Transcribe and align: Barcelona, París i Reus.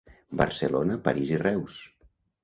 Barcelona, 0.39 0.95
París 1.07 1.33
i 1.33 1.37
Reus. 1.43 1.77